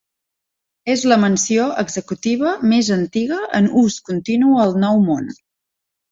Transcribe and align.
És 0.91 1.01
la 1.09 1.17
mansió 1.23 1.65
executiva 1.81 2.53
més 2.71 2.89
antiga 2.95 3.37
en 3.59 3.67
ús 3.83 3.97
continu 4.09 4.55
al 4.63 4.73
Nou 4.85 5.03
Món. 5.11 5.29